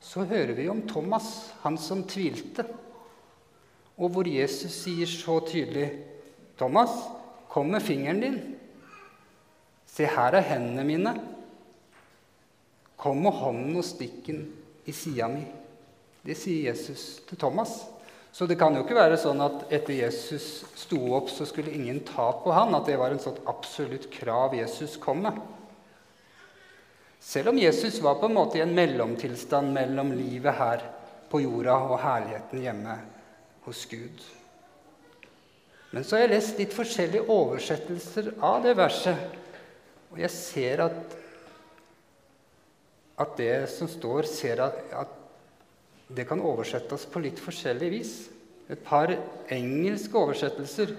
så 0.06 0.26
hører 0.28 0.52
vi 0.58 0.66
om 0.68 0.82
Thomas, 0.86 1.54
han 1.62 1.78
som 1.80 2.04
tvilte, 2.06 2.66
og 3.96 4.12
hvor 4.12 4.28
Jesus 4.28 4.74
sier 4.84 5.08
så 5.08 5.38
tydelig, 5.46 5.88
'Thomas, 6.56 6.92
kom 7.56 7.70
med 7.72 7.80
fingeren 7.82 8.20
din. 8.20 8.38
Se, 9.88 10.04
her 10.04 10.36
er 10.36 10.44
hendene 10.44 10.84
mine. 10.84 11.12
Kom 13.00 13.22
med 13.24 13.32
hånden 13.32 13.78
og 13.80 13.86
stikk 13.86 14.26
den 14.28 14.42
i 14.84 14.92
sida 14.92 15.30
mi.' 15.32 15.46
Det 16.26 16.34
sier 16.36 16.68
Jesus 16.68 17.22
til 17.24 17.38
Thomas. 17.38 17.86
Så 18.32 18.44
det 18.50 18.58
kan 18.60 18.74
jo 18.76 18.82
ikke 18.82 18.98
være 18.98 19.16
sånn 19.16 19.40
at 19.40 19.70
etter 19.72 19.94
Jesus 19.94 20.66
sto 20.76 20.98
opp, 21.16 21.30
så 21.32 21.46
skulle 21.48 21.72
ingen 21.72 22.02
ta 22.04 22.28
på 22.42 22.52
han, 22.52 22.74
at 22.76 22.90
det 22.90 22.98
var 23.00 23.14
en 23.14 23.22
sånn 23.22 23.38
absolutt 23.48 24.10
krav 24.12 24.52
Jesus 24.58 24.98
kom 25.00 25.22
med. 25.24 25.38
Selv 27.22 27.54
om 27.54 27.58
Jesus 27.62 28.02
var 28.04 28.18
på 28.20 28.28
en 28.28 28.36
måte 28.36 28.58
i 28.58 28.66
en 28.66 28.74
mellomtilstand 28.76 29.72
mellom 29.72 30.12
livet 30.12 30.58
her 30.60 30.84
på 31.30 31.40
jorda 31.46 31.78
og 31.86 32.02
herligheten 32.02 32.66
hjemme 32.66 32.98
hos 33.64 33.86
Gud. 33.88 34.26
Men 35.90 36.04
så 36.04 36.16
har 36.16 36.26
jeg 36.26 36.34
lest 36.34 36.58
litt 36.60 36.74
forskjellige 36.74 37.28
oversettelser 37.32 38.32
av 38.44 38.64
det 38.64 38.74
verset, 38.78 39.36
og 40.10 40.18
jeg 40.20 40.32
ser 40.34 40.82
at, 40.86 41.16
at 43.22 43.36
det 43.38 43.54
som 43.72 43.88
står, 43.90 44.28
ser 44.30 44.62
at, 44.64 44.80
at 44.92 45.12
det 46.16 46.26
kan 46.28 46.42
oversettes 46.42 47.06
på 47.10 47.22
litt 47.24 47.40
forskjellig 47.42 47.90
vis. 47.90 48.14
Et 48.70 48.78
par 48.82 49.12
engelske 49.52 50.18
oversettelser. 50.18 50.94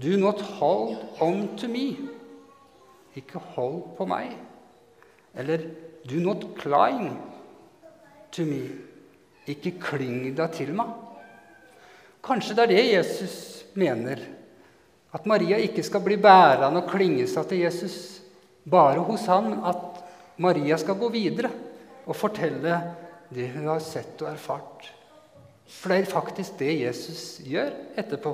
Do 0.00 0.16
not 0.20 0.40
hold 0.60 0.96
on 1.20 1.56
to 1.60 1.68
me. 1.68 1.96
Ikke 3.16 3.40
hold 3.54 3.82
på 3.98 4.06
meg. 4.08 4.36
Eller 5.34 5.68
do 6.08 6.20
not 6.20 6.44
climb 6.60 7.16
to 8.32 8.46
me. 8.48 8.64
Ikke 9.50 9.74
kling 9.80 10.30
deg 10.36 10.52
til 10.56 10.72
meg. 10.76 10.92
Kanskje 12.24 12.56
det 12.56 12.64
er 12.64 12.72
det 12.74 12.84
Jesus 12.84 13.59
mener. 13.78 14.22
At 15.12 15.26
Maria 15.26 15.58
ikke 15.58 15.82
skal 15.86 16.02
bli 16.04 16.16
bærende 16.20 16.82
og 16.82 16.90
klinge 16.90 17.26
seg 17.30 17.48
til 17.50 17.64
Jesus 17.64 17.96
bare 18.70 19.02
hos 19.02 19.26
han, 19.30 19.56
at 19.66 20.00
Maria 20.40 20.78
skal 20.78 20.98
gå 21.00 21.10
videre 21.12 21.50
og 22.06 22.16
fortelle 22.16 22.78
det 23.30 23.50
hun 23.54 23.68
har 23.70 23.82
sett 23.82 24.20
og 24.22 24.30
erfart. 24.32 24.86
For 25.70 25.92
det 25.92 26.00
er 26.00 26.10
faktisk 26.10 26.58
det 26.58 26.72
Jesus 26.80 27.40
gjør 27.46 27.70
etterpå. 27.98 28.32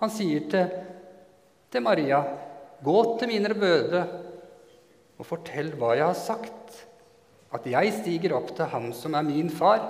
Han 0.00 0.12
sier 0.12 0.46
til, 0.48 0.70
til 1.70 1.84
Maria, 1.84 2.22
'Gå 2.80 3.18
til 3.18 3.28
mine 3.28 3.52
brødre 3.52 4.06
og 5.18 5.26
fortell 5.28 5.74
hva 5.76 5.92
jeg 5.98 6.06
har 6.06 6.16
sagt.' 6.16 6.86
'At 7.52 7.66
jeg 7.66 7.92
stiger 7.92 8.36
opp 8.38 8.54
til 8.56 8.64
ham 8.64 8.92
som 8.92 9.14
er 9.14 9.22
min 9.26 9.50
far 9.50 9.82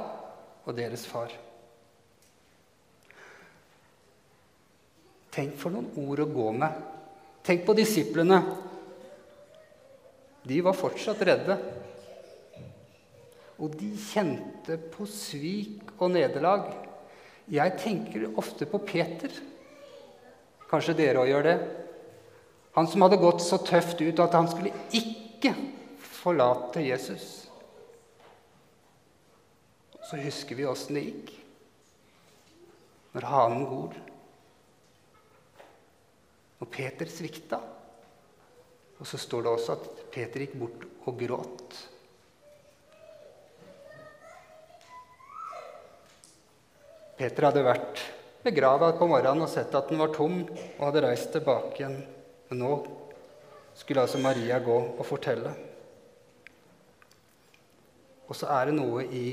og 0.64 0.74
deres 0.76 1.06
far.' 1.06 1.49
Tenk 5.30 5.54
for 5.58 5.74
noen 5.74 5.92
ord 6.02 6.24
å 6.24 6.30
gå 6.30 6.48
med. 6.58 6.80
Tenk 7.46 7.62
på 7.66 7.76
disiplene. 7.78 8.40
De 10.42 10.60
var 10.64 10.76
fortsatt 10.76 11.22
redde. 11.26 11.56
Og 13.60 13.76
de 13.76 13.90
kjente 14.00 14.78
på 14.90 15.06
svik 15.08 15.94
og 15.98 16.12
nederlag. 16.14 16.70
Jeg 17.50 17.76
tenker 17.82 18.30
ofte 18.40 18.66
på 18.70 18.80
Peter. 18.86 19.32
Kanskje 20.70 20.96
dere 20.98 21.22
òg 21.22 21.30
gjør 21.30 21.46
det? 21.48 21.58
Han 22.78 22.86
som 22.86 23.02
hadde 23.02 23.18
gått 23.20 23.42
så 23.42 23.58
tøft 23.66 24.00
ut 24.00 24.22
at 24.22 24.36
han 24.38 24.48
skulle 24.50 24.74
ikke 24.94 25.52
forlate 26.20 26.84
Jesus. 26.86 27.26
Så 30.06 30.18
husker 30.22 30.58
vi 30.58 30.66
åssen 30.66 30.98
det 30.98 31.06
gikk 31.08 31.34
når 33.14 33.26
hanen 33.26 33.66
gor. 33.66 33.94
Og 36.60 36.68
Peter 36.72 37.08
svikta. 37.08 37.60
Og 39.00 39.08
så 39.08 39.18
står 39.20 39.46
det 39.46 39.52
også 39.54 39.76
at 39.78 40.04
Peter 40.12 40.44
gikk 40.44 40.58
bort 40.60 40.84
og 41.08 41.16
gråt. 41.20 41.78
Peter 47.20 47.48
hadde 47.48 47.64
vært 47.64 48.02
begrava 48.44 48.92
på 48.96 49.08
morgenen 49.08 49.44
og 49.44 49.52
sett 49.52 49.74
at 49.76 49.90
den 49.92 50.00
var 50.00 50.12
tom, 50.14 50.40
og 50.48 50.84
hadde 50.86 51.04
reist 51.04 51.32
tilbake 51.34 51.80
igjen. 51.80 51.98
Men 52.48 52.62
nå 52.64 52.70
skulle 53.76 54.04
altså 54.04 54.20
Maria 54.20 54.60
gå 54.64 54.76
og 54.76 55.04
fortelle. 55.06 55.52
Og 58.28 58.36
så 58.36 58.48
er 58.54 58.70
det 58.70 58.76
noe 58.76 59.04
i 59.04 59.24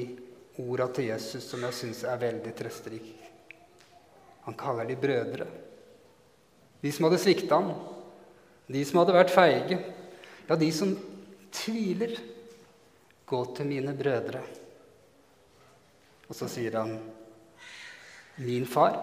orda 0.63 0.87
til 0.95 1.11
Jesus 1.11 1.45
som 1.51 1.63
jeg 1.67 1.77
syns 1.77 2.03
er 2.07 2.19
veldig 2.21 2.53
trøsterik. 2.57 3.09
Han 4.47 4.55
kaller 4.57 4.87
de 4.89 4.95
brødre. 4.97 5.47
De 6.81 6.91
som 6.93 7.07
hadde 7.07 7.19
svikta 7.21 7.59
ham, 7.59 7.71
de 8.67 8.83
som 8.85 8.99
hadde 9.01 9.15
vært 9.15 9.33
feige, 9.33 9.77
ja, 10.47 10.55
de 10.55 10.71
som 10.75 10.93
tviler. 11.53 12.17
Gå 13.27 13.39
til 13.57 13.67
mine 13.67 13.91
brødre. 13.91 14.39
Og 16.27 16.35
så 16.35 16.47
sier 16.51 16.77
han 16.79 16.93
Min 18.39 18.67
far, 18.69 18.95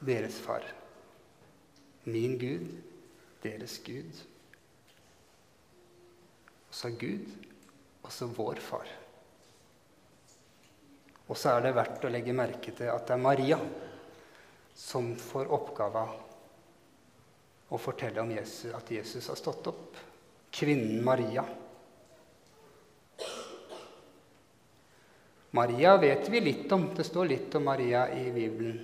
deres 0.00 0.38
far. 0.40 0.64
Min 2.06 2.38
Gud, 2.40 2.68
deres 3.42 3.76
Gud. 3.84 4.22
Og 6.70 6.78
så 6.78 6.92
Gud, 6.94 7.26
og 8.02 8.12
så 8.14 8.30
vår 8.30 8.62
far. 8.64 8.88
Og 11.28 11.36
så 11.36 11.56
er 11.56 11.66
det 11.66 11.76
verdt 11.76 12.06
å 12.06 12.12
legge 12.14 12.34
merke 12.34 12.72
til 12.72 12.88
at 12.90 13.04
det 13.06 13.16
er 13.18 13.24
Maria 13.26 13.58
som 14.74 15.12
får 15.16 15.50
oppgava 15.52 16.04
å 17.70 17.78
fortelle 17.78 18.22
om 18.22 18.30
Jesus, 18.34 18.72
at 18.74 18.90
Jesus 18.90 19.28
har 19.30 19.38
stått 19.38 19.68
opp. 19.70 19.98
Kvinnen 20.50 21.04
Maria. 21.06 21.44
Maria 25.54 25.96
vet 25.96 26.28
vi 26.30 26.40
litt 26.42 26.72
om. 26.72 26.88
Det 26.96 27.06
står 27.06 27.30
litt 27.30 27.54
om 27.58 27.64
Maria 27.66 28.08
i 28.14 28.30
Bibelen. 28.34 28.80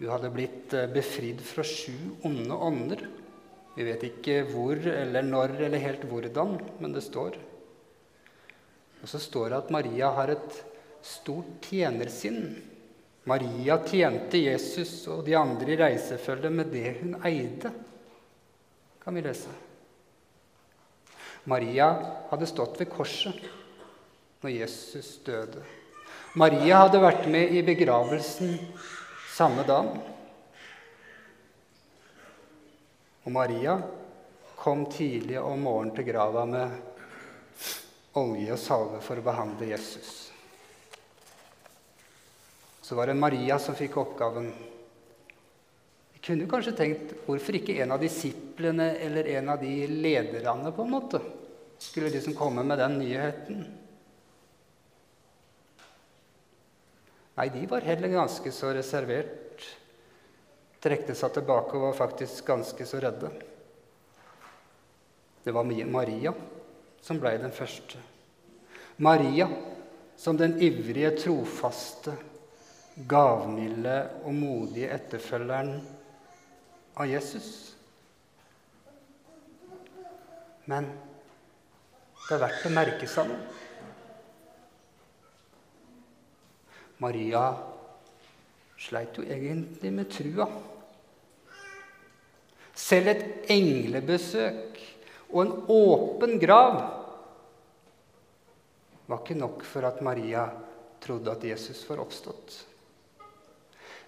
Hun 0.00 0.08
hadde 0.08 0.32
blitt 0.32 0.72
eh, 0.76 0.88
befridd 0.88 1.42
fra 1.44 1.64
sju 1.64 1.92
onde 2.24 2.56
ånder. 2.56 3.04
Vi 3.76 3.84
vet 3.86 4.04
ikke 4.08 4.42
hvor 4.48 4.80
eller 4.80 5.24
når 5.24 5.54
eller 5.66 5.82
helt 5.82 6.04
hvordan, 6.08 6.56
men 6.80 6.96
det 6.96 7.04
står. 7.04 7.36
Og 9.00 9.08
så 9.08 9.20
står 9.20 9.50
det 9.50 9.58
at 9.60 9.72
Maria 9.72 10.10
har 10.16 10.32
et 10.32 10.56
stort 11.04 11.68
tjenersinn. 11.68 12.42
Maria 13.28 13.76
tjente 13.84 14.38
Jesus 14.40 14.94
og 15.12 15.24
de 15.26 15.34
andre 15.36 15.74
i 15.74 15.80
reisefølget 15.80 16.52
med 16.52 16.70
det 16.72 16.94
hun 17.02 17.18
eide, 17.28 17.72
kan 19.02 19.16
vi 19.16 19.24
lese. 19.24 19.52
Maria 21.44 21.90
hadde 22.30 22.48
stått 22.48 22.80
ved 22.80 22.88
korset 22.92 23.44
når 24.40 24.54
Jesus 24.54 25.18
døde. 25.24 25.62
Maria 26.40 26.84
hadde 26.84 27.02
vært 27.02 27.26
med 27.28 27.52
i 27.52 27.62
begravelsen 27.66 28.54
samme 29.34 29.64
dag. 29.68 29.88
Og 33.24 33.32
Maria 33.34 33.76
kom 34.60 34.86
tidlig 34.92 35.40
om 35.40 35.60
morgenen 35.64 35.94
til 35.96 36.08
grava 36.08 36.46
med 36.48 36.76
olje 38.20 38.52
og 38.54 38.60
salve 38.60 39.00
for 39.04 39.20
å 39.20 39.24
behandle 39.24 39.70
Jesus. 39.72 40.29
Så 42.90 42.96
var 42.96 43.06
det 43.06 43.14
Maria 43.14 43.54
som 43.58 43.74
fikk 43.78 44.00
oppgaven. 44.00 44.48
Vi 46.12 46.18
kunne 46.26 46.48
kanskje 46.50 46.72
tenkt 46.74 47.12
hvorfor 47.22 47.54
ikke 47.54 47.76
en 47.84 47.92
av 47.94 48.00
disiplene 48.02 48.88
eller 48.98 49.28
en 49.30 49.50
av 49.52 49.60
de 49.60 49.74
lederne 49.86 50.72
på 50.74 50.82
en 50.82 50.90
måte 50.90 51.20
skulle 51.78 52.08
liksom 52.10 52.34
komme 52.34 52.64
med 52.66 52.80
den 52.82 52.96
nyheten. 52.98 53.60
Nei, 57.38 57.46
de 57.54 57.62
var 57.70 57.86
heller 57.86 58.10
ganske 58.10 58.50
så 58.50 58.72
reservert. 58.74 59.62
Trekte 60.82 61.14
seg 61.14 61.36
tilbake 61.36 61.78
og 61.78 61.84
var 61.84 62.00
faktisk 62.00 62.42
ganske 62.50 62.88
så 62.90 62.98
redde. 63.06 63.30
Det 65.46 65.54
var 65.54 65.70
Maria 65.94 66.34
som 66.98 67.22
ble 67.22 67.36
den 67.38 67.54
første. 67.54 68.02
Maria 68.98 69.46
som 70.18 70.42
den 70.42 70.58
ivrige, 70.58 71.14
trofaste, 71.22 72.16
gavmilde 73.08 73.96
og 74.24 74.34
modige 74.34 74.90
etterfølgeren 74.92 75.74
av 77.00 77.08
Jesus. 77.08 77.50
Men 80.70 80.88
det 82.26 82.36
er 82.36 82.42
verdt 82.44 82.66
å 82.68 82.74
merke 82.74 83.08
seg 83.10 83.30
noe. 83.30 83.58
Maria 87.00 87.44
sleit 88.80 89.16
jo 89.16 89.24
egentlig 89.24 89.92
med 89.96 90.10
trua. 90.12 90.46
Selv 92.76 93.12
et 93.12 93.50
englebesøk 93.52 94.80
og 95.30 95.40
en 95.42 95.54
åpen 95.72 96.36
grav 96.42 96.78
var 99.10 99.22
ikke 99.22 99.38
nok 99.40 99.64
for 99.66 99.88
at 99.88 100.02
Maria 100.04 100.44
trodde 101.02 101.32
at 101.32 101.44
Jesus 101.44 101.82
var 101.88 102.02
oppstått. 102.04 102.69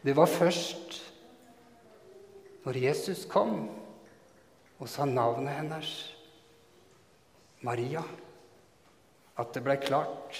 Det 0.02 0.16
var 0.16 0.26
først 0.26 0.98
når 2.64 2.78
Jesus 2.78 3.24
kom 3.30 3.68
og 4.82 4.90
sa 4.90 5.06
navnet 5.06 5.54
hennes, 5.54 5.90
Maria, 7.62 8.02
at 9.38 9.52
det 9.54 9.62
ble 9.62 9.76
klart. 9.78 10.38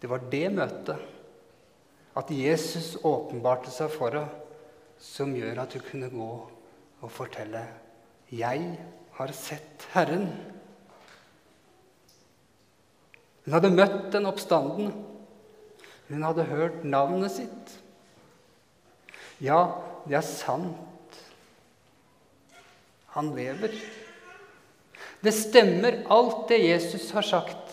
Det 0.00 0.10
var 0.12 0.24
det 0.32 0.46
møtet, 0.52 1.00
at 2.14 2.30
Jesus 2.30 2.98
åpenbarte 3.00 3.72
seg 3.72 3.88
for 3.92 4.12
henne, 4.12 4.40
som 5.00 5.32
gjør 5.36 5.58
at 5.64 5.72
hun 5.74 5.82
kunne 5.84 6.08
gå 6.12 6.28
og 7.02 7.10
fortelle 7.12 7.64
'Jeg 8.30 8.78
har 9.12 9.32
sett 9.32 9.88
Herren'. 9.92 10.30
Hun 13.44 13.52
hadde 13.52 13.70
møtt 13.70 14.12
den 14.12 14.26
oppstanden. 14.26 14.92
Hun 16.14 16.22
hadde 16.22 16.46
hørt 16.46 16.84
navnet 16.86 17.32
sitt. 17.34 17.70
Ja, 19.42 19.64
det 20.06 20.14
er 20.14 20.26
sant. 20.26 21.16
Han 23.16 23.32
lever. 23.34 23.74
Det 25.24 25.32
stemmer, 25.34 26.04
alt 26.14 26.44
det 26.52 26.60
Jesus 26.62 27.08
har 27.16 27.26
sagt. 27.26 27.72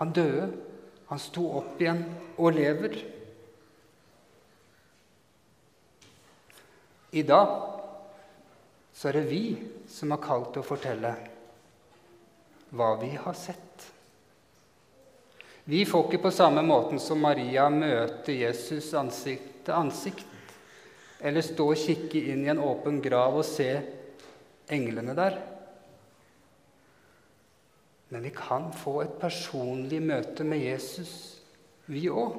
Han 0.00 0.14
døde, 0.16 0.46
han 1.10 1.20
sto 1.20 1.44
opp 1.60 1.76
igjen 1.82 2.00
og 2.38 2.56
lever. 2.56 2.96
I 7.12 7.26
dag 7.28 7.54
så 8.96 9.10
er 9.10 9.20
det 9.20 9.28
vi 9.28 9.44
som 9.92 10.16
har 10.16 10.24
kalt 10.24 10.54
til 10.54 10.64
å 10.64 10.70
fortelle 10.70 11.12
hva 12.72 12.92
vi 13.04 13.12
har 13.20 13.36
sett. 13.36 13.88
Vi 15.68 15.82
får 15.84 16.06
ikke 16.06 16.22
på 16.22 16.30
samme 16.32 16.62
måten 16.64 16.96
som 16.96 17.20
Maria 17.20 17.66
møte 17.68 18.32
Jesus 18.32 18.86
ansikt 18.96 19.66
til 19.66 19.74
ansikt, 19.76 20.24
eller 21.20 21.44
stå 21.44 21.66
og 21.74 21.76
kikke 21.76 22.22
inn 22.32 22.46
i 22.46 22.48
en 22.48 22.62
åpen 22.64 23.02
grav 23.04 23.36
og 23.36 23.44
se 23.44 23.66
englene 24.72 25.12
der. 25.18 25.36
Men 28.08 28.24
vi 28.24 28.32
kan 28.32 28.70
få 28.72 29.02
et 29.02 29.18
personlig 29.20 30.00
møte 30.08 30.46
med 30.48 30.64
Jesus, 30.64 31.12
vi 31.92 32.06
òg. 32.08 32.38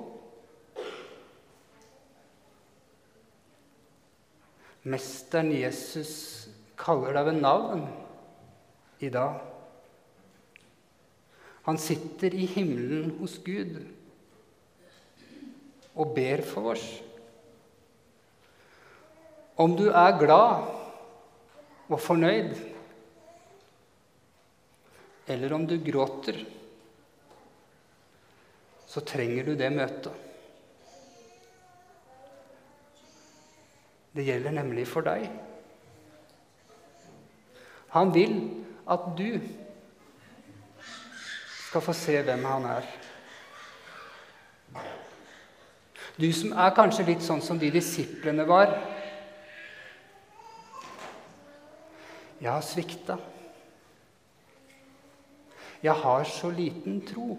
Mesteren 4.89 5.53
Jesus 5.53 6.15
kaller 6.81 7.13
deg 7.19 7.29
ved 7.29 7.39
navn 7.45 7.85
i 9.05 9.13
dag. 9.13 9.48
Han 11.69 11.77
sitter 11.77 12.33
i 12.33 12.47
himmelen 12.49 13.11
hos 13.19 13.35
Gud 13.45 13.75
og 15.93 16.15
ber 16.15 16.41
for 16.41 16.71
oss. 16.71 16.85
Om 19.59 19.75
du 19.77 19.83
er 19.91 20.17
glad 20.17 20.65
og 21.91 22.01
fornøyd 22.01 22.55
eller 25.29 25.53
om 25.53 25.67
du 25.69 25.75
gråter, 25.85 26.41
så 28.89 29.05
trenger 29.05 29.51
du 29.51 29.53
det 29.61 29.69
møtet. 29.69 30.25
Det 34.17 34.25
gjelder 34.25 34.57
nemlig 34.57 34.89
for 34.89 35.05
deg. 35.05 35.29
Han 37.93 38.17
vil 38.17 38.39
at 38.89 39.11
du 39.21 39.37
skal 41.69 41.81
få 41.81 41.93
se 41.93 42.21
hvem 42.25 42.45
han 42.49 42.63
er. 42.65 42.85
Du 46.17 46.25
som 46.33 46.55
er 46.57 46.73
kanskje 46.73 47.05
litt 47.11 47.21
sånn 47.21 47.43
som 47.45 47.59
de 47.61 47.69
disiplene 47.69 48.43
var. 48.49 48.73
Jeg 52.41 52.49
har 52.49 52.65
svikta. 52.65 53.19
Jeg 55.85 55.95
har 56.01 56.25
så 56.25 56.49
liten 56.49 56.99
tro. 57.05 57.37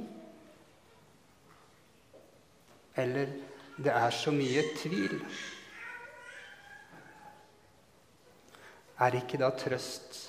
Eller 2.94 3.34
det 3.82 3.92
er 3.98 4.14
så 4.14 4.30
mye 4.30 4.68
tvil. 4.78 5.18
Er 9.00 9.22
ikke 9.24 9.42
da 9.42 9.50
trøst 9.58 10.26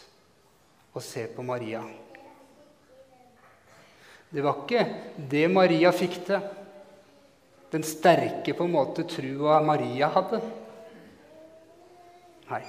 å 0.98 1.04
se 1.06 1.30
på 1.36 1.46
Maria? 1.46 1.86
Det 4.32 4.44
var 4.44 4.62
ikke 4.64 4.84
det 5.32 5.48
Maria 5.52 5.92
fikk 5.92 6.22
til, 6.28 6.44
den 7.72 7.84
sterke 7.88 8.54
på 8.56 8.68
en 8.68 8.74
måte 8.74 9.04
trua 9.08 9.60
Maria 9.64 10.08
hadde. 10.12 10.40
Nei. 12.52 12.64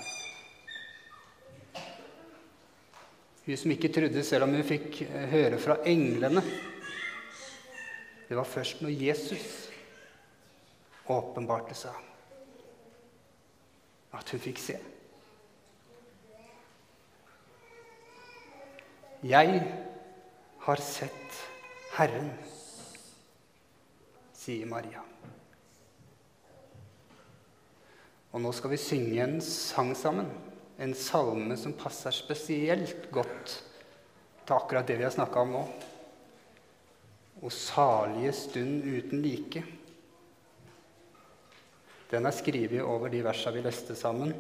Hun 3.43 3.59
som 3.59 3.75
ikke 3.75 3.91
trodde 3.95 4.23
selv 4.27 4.47
om 4.47 4.55
hun 4.55 4.67
fikk 4.67 5.01
eh, 5.09 5.27
høre 5.33 5.59
fra 5.59 5.81
englene. 5.91 6.43
Det 8.29 8.39
var 8.39 8.47
først 8.47 8.83
når 8.83 8.95
Jesus 8.95 9.47
åpenbarte 11.11 11.75
seg, 11.77 11.95
at 14.15 14.31
hun 14.31 14.43
fikk 14.47 14.63
se. 14.63 14.79
Jeg 19.27 19.59
har 20.63 20.83
sett 20.83 21.43
Herren, 21.93 22.31
sier 24.37 24.67
Maria. 24.67 25.03
Og 28.33 28.41
nå 28.41 28.53
skal 28.57 28.73
vi 28.73 28.81
synge 28.81 29.21
en 29.21 29.37
sang 29.45 29.93
sammen 29.99 30.31
en 30.83 30.95
salme 30.99 31.57
som 31.59 31.75
passer 31.79 32.15
spesielt 32.15 33.11
godt 33.15 33.59
til 34.43 34.55
akkurat 34.57 34.89
det 34.89 34.97
vi 34.99 35.07
har 35.07 35.15
snakka 35.15 35.45
om 35.45 35.53
nå. 35.55 35.63
O 37.43 37.51
salige 37.51 38.33
stund 38.35 38.83
uten 38.87 39.23
like. 39.23 39.63
Den 42.11 42.27
er 42.27 42.35
skrevet 42.35 42.83
over 42.83 43.13
de 43.13 43.23
versene 43.25 43.57
vi 43.59 43.65
leste 43.67 43.97
sammen. 43.99 44.35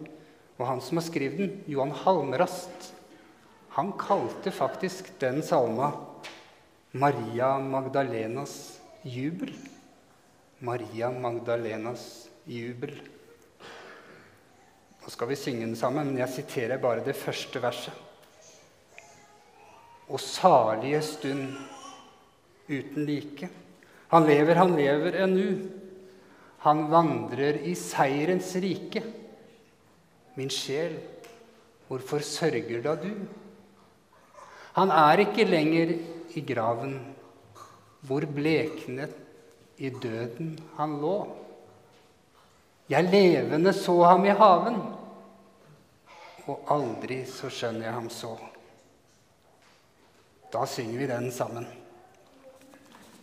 Og 0.58 0.66
han 0.68 0.82
som 0.84 0.98
har 0.98 1.06
skrevet 1.06 1.38
den, 1.38 1.54
Johan 1.70 1.94
Halmrast, 2.02 2.92
han 3.72 3.94
kalte 3.98 4.52
faktisk 4.52 5.14
den 5.22 5.40
salma 5.46 5.92
Maria 6.92 7.58
Magdalenas 7.58 8.78
jubel. 9.02 9.54
Maria 10.60 11.08
Magdalenas 11.10 12.28
jubel. 12.44 12.92
Nå 15.00 15.10
skal 15.10 15.30
vi 15.30 15.38
synge 15.40 15.64
den 15.64 15.76
sammen, 15.76 16.10
men 16.10 16.20
jeg 16.20 16.34
siterer 16.34 16.82
bare 16.82 17.00
det 17.06 17.16
første 17.16 17.62
verset. 17.64 17.96
Og 20.12 20.20
salige 20.20 21.00
stund 21.02 21.56
uten 22.68 23.08
like. 23.08 23.48
Han 24.12 24.28
lever, 24.28 24.60
han 24.60 24.76
lever 24.76 25.16
ennu. 25.24 25.48
Han 26.68 26.86
vandrer 26.92 27.64
i 27.64 27.72
seierens 27.74 28.52
rike. 28.60 29.00
Min 30.36 30.52
sjel, 30.52 30.98
hvorfor 31.88 32.20
sørger 32.20 32.84
da 32.84 32.98
du? 33.00 33.14
Han 34.76 34.92
er 34.92 35.24
ikke 35.24 35.48
lenger 35.48 35.96
i 36.36 36.44
graven, 36.46 36.96
hvor 38.06 38.26
bleknet 38.26 39.14
i 39.78 39.90
døden 39.90 40.56
han 40.76 40.96
lå. 41.02 41.16
Jeg 42.90 43.08
levende 43.10 43.72
så 43.72 43.94
ham 44.04 44.26
i 44.26 44.34
haven, 44.36 44.80
og 46.50 46.72
aldri 46.74 47.22
så 47.30 47.50
skjønner 47.52 47.86
jeg 47.86 47.94
ham 47.94 48.10
så. 48.12 48.32
Da 50.52 50.66
synger 50.68 50.98
vi 50.98 51.08
den 51.08 51.30
sammen. 51.32 51.68